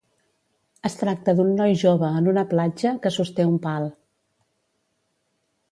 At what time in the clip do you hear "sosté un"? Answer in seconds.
3.19-3.61